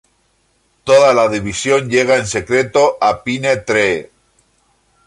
[0.83, 4.09] Toda la división llega en secreto a Pine Tree.